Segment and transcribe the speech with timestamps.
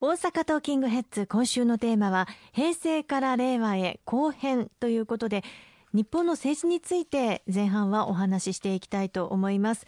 [0.00, 5.42] 大阪トーキングヘッズ今週のテーマは平成から令和へ後編ということで
[5.92, 9.86] 日本の政治について前半はお話ししていきたいと思います。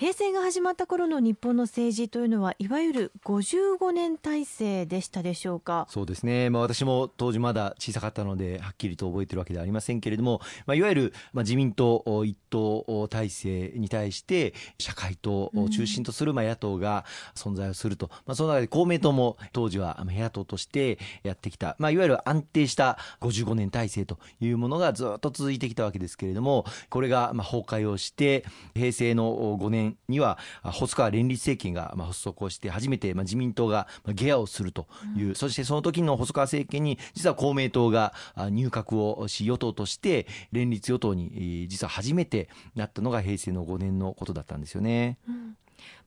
[0.00, 5.86] 平成が始まった頃の日本の政治というのはいわゆる55年体制でしたでしょうか？
[5.90, 17.04] そうですね、まあ、私も当時まだ小さかったのではっきりと覚えてるわけではありませんけれども、まあ、いわゆる、まあ、自民党一党体制に対して社会党を中心とするまあ野党が
[17.34, 45.18] 存在をすると、まあ、その中で公明党も当時は野党としてやってきた、まあ、いわゆる安定した55年体制というものがずっと続いてきたわけですけれどもこれがまあ崩壊をして平成の5年には細川連立政権が発足をして初めて自民党が下野をするという、うん、そしてその時の細川政権に実は公明党が入閣をし与党として連立与党に実は初めてなったのが平成の5年のことだったんですよね。
[45.28, 45.56] うん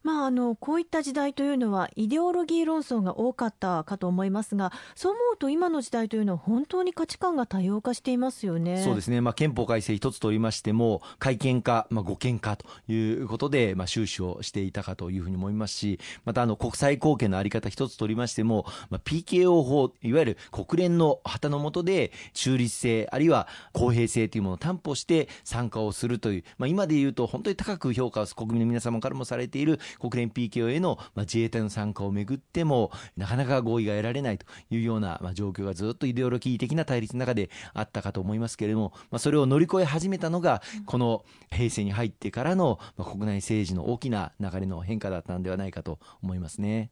[0.04, 8.83] まあ、あのこういった時代というのはイデオロギー論争が多かったかと思いますがそう思うと今の時代というのは本当に価値観が多様化していますよね。
[8.83, 29.62] そうですね、まあ、憲法改正一つとりましても改憲化、まあ、護憲化ということで、まあ、終始をしていたかというふうに思いますしまたあの国際貢献の在り方一つとりましても、まあ、PKO 法いわゆる国連の旗の下で中立性あるいは公平性というものを担保して参加をするという、まあ、今でいうと本当に高く評価を国民の皆様からもされている
[30.00, 46.92] 国連 PKO への、まあ、自衛隊の参加をめぐってもなかなか合意が得られないというような、まあ、状況がずっとイデオロギー的な対立の中であったかと思いますけれども、まあ、それを乗り越え始めたのがこの平成に入ってからの、まあ、国内政治の大きな流れの変化だったんではないかと思いますね。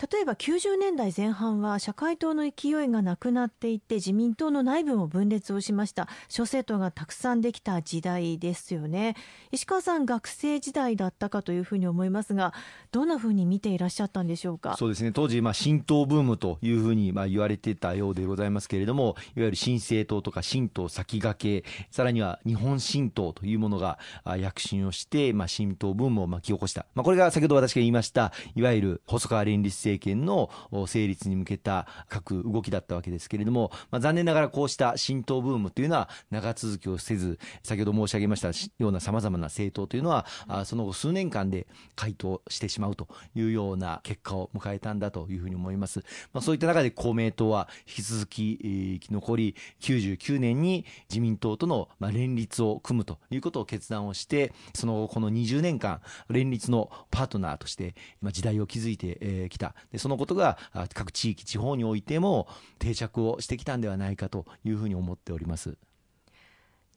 [0.00, 6.08] 例えば90年代前半は社会党の勢いがなくなっていって自民党の内部も分裂をしました。
[6.28, 9.16] 諸政党がたくさんできた時代ですよね。
[9.50, 12.54] 石川さん学生時代だったかというふうに思いますが
[12.92, 14.76] どんなふうに見ていらっしゃったんでしょうか？
[14.76, 15.10] そうですね。
[15.10, 26.86] 当時まあ新党ブームというふうにまあ言われてたようでございますけれどもいわゆる新政党とか新党先駆けさらには日本新党というものが躍進をしてまあ新党ブームを巻き起こした。
[26.94, 30.50] まあこれが先ほど私が言いましたいわゆる細川連立政権の
[30.86, 41.66] 成立に向けた各動きだったわけですけれども、まあ、残念ながらこうした浸透ブームというのは長続きをせず、先ほど申し上げましたようなさまざまな政党というのは、あその後数年間で
[41.96, 46.00] 回答してしまうというような結果を迎えたんだというふうに思います。
[46.32, 48.58] まあ、そういった中で公明党は引き続き
[49.00, 59.74] 生き残り、99年に自民党との連立を組むということを決断をして、その後この20年間、連立のパートナーとして時代を築いてきた。
[59.92, 60.58] でそのことが
[60.94, 65.76] 各地域、地方においても定着をしてきたんではないかというふうに思っております。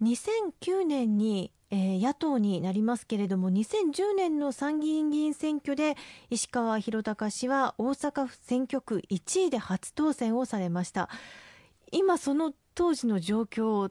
[0.01, 5.95] 2009年にえ、野党になりますけれども2010年の参議院議員選挙で
[6.29, 11.09] 石川博隆氏は大阪府選挙区1位で初当選をされました
[11.93, 13.89] 今その当時の状況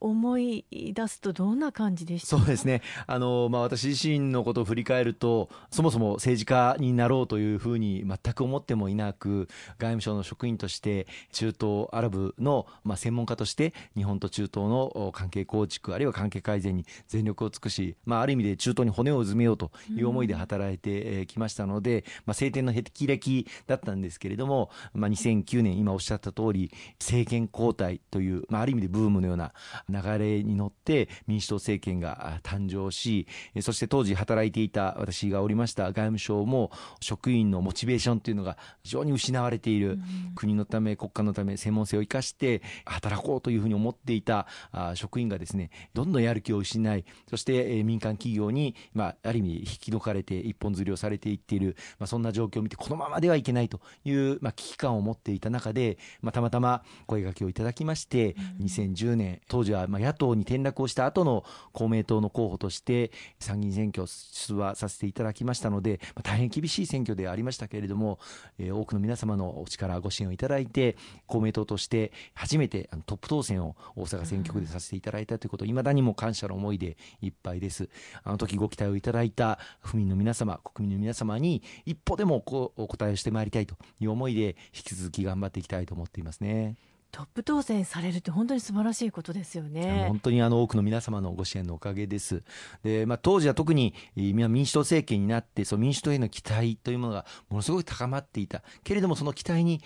[0.00, 2.82] 思い出すとどんな感じでしたそうですね。
[3.06, 29.52] あの、まあ、私自身のことを振り返るとそもそも政治家になろうというふうに全く思ってもいなく外務省の職員として中東アラブの、まあ、専門家として日本と中東の関係構築あるいは関係改善に全力を尽くし、まあ、ある意味で中東に骨をうずめようという思いで働いてきましたので、まあ、政権の霹靂だったんですけれども、まあ、2009年今おっしゃった通り政権交代という、まあ、ある意味でブームのような
[29.90, 33.26] 流れに乗って民主党政権が誕生し
[33.60, 36.70] そして当時働いていた私がおりました外務省も
[37.00, 39.98] 職員のモチベーションというのが非常に失われている、
[40.34, 44.46] 国のため国家のため専門性を生かして働こうというふうに思っていた
[44.94, 68.18] 職員がですねどんどんやる気を失いそして民間企業に、まあ、ある意味引き抜かれて一本釣りをされていっている、まあ、そんな状況を見てこのままではいけないという、まあ、危機感を持っていた中で、まあ、たまたま声がけをいただきまして、2010年当時はまあ野党に転落をした後の公明党の候補として参議院選挙出馬させていただきましたので、まあ、大変厳しい選挙でありましたけれども、
[68.58, 70.96] えー、多くの皆様のお力ご支援をいただいて
[71.26, 77.88] 公明党として初めてトップ当選を大阪選挙区でさせていただいたということいまだにも感謝の思いでいっぱいです
[78.22, 86.76] あの時ご期待をいただいた府民の皆様国民の皆様に一歩でもこうお答えをしてまいりたいという思いで引き続き頑張っていきたいと思っていますね。
[87.12, 90.06] トップ当選されるって本当に素晴らしいことですよね。
[90.08, 92.42] 本当にあの多くの皆様のご支援のおかげです。
[92.82, 98.62] で、まあ、当時は特に民主党政権になって、その民主党への期待というものがものすごく高まっていた。
[98.84, 99.82] けれどもその期待に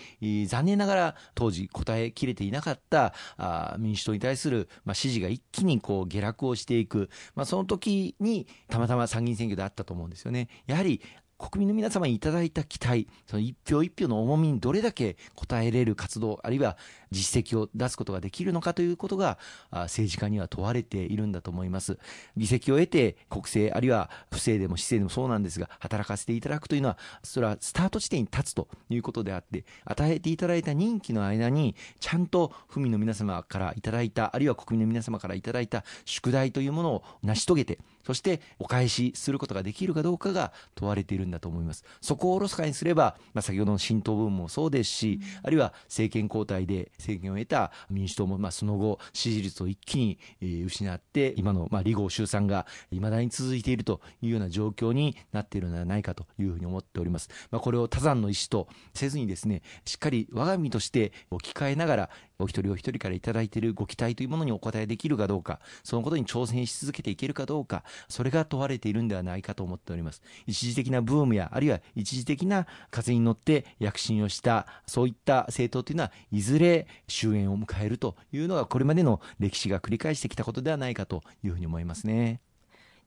[0.47, 7.09] 残念ながら当時答えきれていなかったあ民主党に対する、まあ、支持が一気にこう下落をしていく。
[7.35, 10.47] まあ、その時にたまたま参議院選挙であったと思うんですよね。
[10.67, 11.01] やはり
[11.37, 16.77] 国民の皆様にいただいた期待、その一票一票の重みにどれだけ応えれる活動、あるいは
[17.11, 19.37] 実績を出すことができるのかということが、
[19.71, 21.97] 政治家には問われているんだと思います。
[22.37, 41.83] 議席を得て、国政、あるいは不正でも市政でもそうなんですが、働かせていただくというのは、それはスタート地点に立つということであって、与えていただいた任期の間に、ちゃんと府民の皆様からいただいた、あるいは国民の皆様からいただいた宿題というものを成し遂げて、そしてお返しすることができるかどうかが問われているんだだと思います。
[42.01, 57.29] そこをおろそかにすれば、まあ、先ほどの新党分もそうですし、うん、あるいは政権交代で政権を得た民主党も、まあ、その後、支持率を一気に、えー、失って、今の、まあ、離合集散が未だに続いているというような状況になっているのではないかというふうに思っております。
[57.51, 62.09] まあ、これを多山の意思とせずにですね、しっかり我が身として置き換えながら、
[62.39, 70.21] お一人お一人からいただいているご期待というものにお答えできるかどうか、そのことに挑戦し続けていけるかどうか、それが問われているんではないかと思っております。
[70.45, 82.41] 一時的なブームや、あるいは一時的な風に乗って躍進をした、そういった政党というのは、いずれ終焉を迎えるというのが、これまでの歴史が繰り返してきたことではないかというふうに思いますね。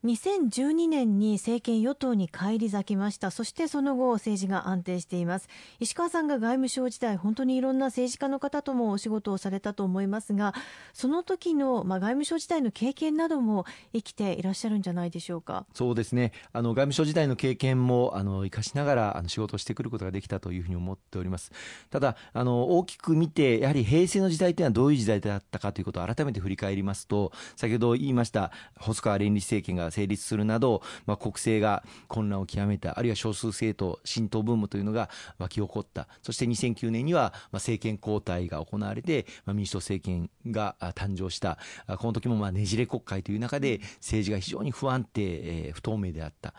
[0.04, 3.30] 2012年に政権与党に返り咲きました。
[3.32, 5.48] そしてその後政治が安定しています。
[5.80, 10.54] 石川さんが外務省時代本当にいろんな政治家の方ともお仕事をされたと思いますが
[10.92, 15.66] その時の、まあ、外務省時代の経験なども生きていらっしゃるんじゃないでしょうか？
[15.74, 16.32] そうですね。
[16.52, 21.50] あの外務省時代の経験もあの生かしながらあの仕事をしてくることができたというふうに思っております。
[21.90, 36.08] ただあの大きく見てやはり平成の時代というのはどういう時代だったかということを改めて振り返りますと先ほど言いました細川連立政権が成立するなど、まあ、国政が混乱を極めた、あるいは少数政党、新党ブームというのが沸き起こった。
[36.22, 41.58] そして2009年には、まあ、政権交代が行われて、まあ、民主党政権が誕生した。
[41.98, 46.54] この時もまあねじれ国会という中で政治が非常に不安定、えー、不透明であった。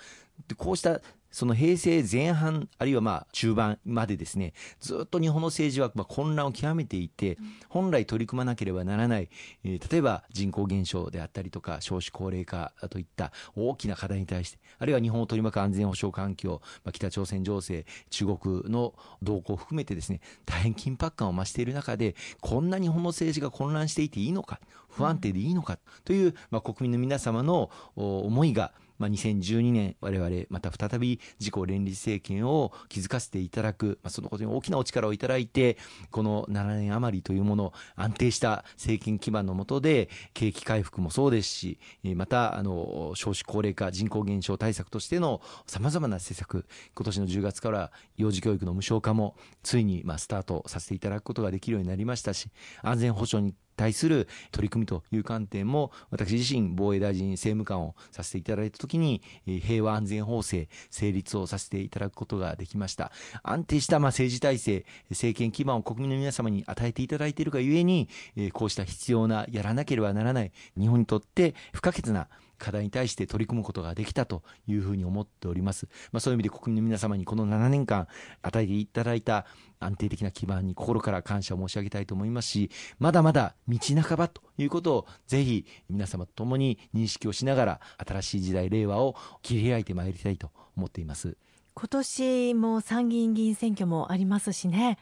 [0.48, 7.38] でこうしたその平成前半、あるいはまあ中盤までですね、ずっと日本の政治はまあ混乱を極めていて、
[7.70, 9.30] 本来取り組まなければならない、
[9.64, 24.60] えー、例えば人口減少であったりとか、少子高齢化といった大きな課題に対して、あるいは日本を取り巻く安全保障環境、まあ、北朝鮮情勢、中国の動向を含めてですね、大変緊迫感を増している中で、こんな日本の政治が混乱していていいのか、
[24.90, 35.78] 不安定でいいのかという、まあ、国民の皆様の思いが、まあ、2012年、我々また再び自公連立政権を築かせていただく、まあ、そのことに大きなお力をいただいて、
[36.12, 41.80] この7年余りというもの、安定した政権基盤の下で、景気回復もそうですし、
[42.16, 52.50] また、あの、少子高齢化、人口減少対策としての様々な施策、今年の10月から幼児教育の無償化も、ついに、まあ、スタートさせていただくことができるようになりましたし、
[52.82, 63.14] 安全保障に対する取り組みという観点も、私自身防衛大臣政務官をさせていただいたときに、平和安全法制成立をさせていただくことができました。
[63.42, 68.10] 安定したまあ政治体制、政権基盤を国民の皆様に与えていただいているがゆえに、
[68.52, 72.28] こうした必要な、やらなければならない、日本にとって不可欠な
[72.60, 75.88] 課題に対して取り組むことができたというふうに思っております。
[76.12, 78.08] まあ、そういう意味で国民の皆様にこの7年間
[78.42, 79.46] 与えていただいた
[79.80, 82.70] 安定的な基盤に心から感謝を申し上げたいと思いますし、
[83.00, 91.38] まだまだ道半ばということをぜひ皆様と共に認識をしながら新しい時代令和を切り開いてまいりたいと思っています。
[91.74, 94.98] 今年も参議院議員選挙もありますしね。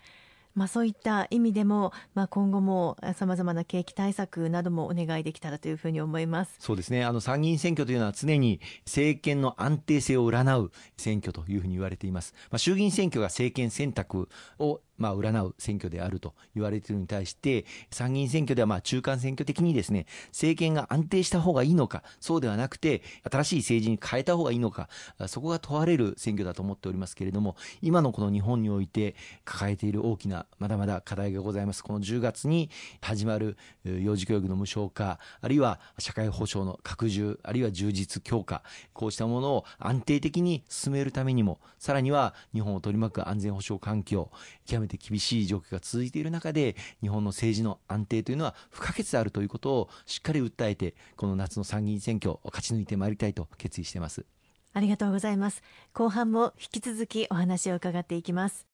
[0.57, 6.56] まあ、そういった意味でも、まあ、今後もさまざまな景気対策などもお願いできたらというふうに思います。
[6.57, 7.06] そうですね。
[7.06, 24.89] あの参議院選挙というのは常に政権の安定性を占う選挙というふうに言われています、まあ、衆議院選挙が政権選択をまあ、占う選挙であると言われているのに対して、参議院選挙ではまあ中間選挙的にですね、政権が安定した方がいいのか、そうではなくて、新しい政治に変えた方がいいのか、
[25.27, 31.83] そこが問われる選挙だと思っておりますけれども、今のこの日本において抱えている大きな、まだまだ課題がございます。
[31.83, 32.69] この10月に
[33.01, 38.63] 始まる幼児教育の無償化、あるいは社会保障の拡充、あるいは充実強化、
[38.94, 44.31] こうしたものを安定的に進めるためにも、さらには日本を取り巻く安全保障環境、
[44.66, 54.25] 極めめて厳しい状況が続いている中で日本の政治の安定というのは不可欠であるということをしっかり訴えてこの夏の参議院選挙を勝ち抜いてまいりたいと決意しています。
[54.73, 55.63] ありがとうございます。
[55.94, 58.67] 後半も引き続きお話を伺っていきます。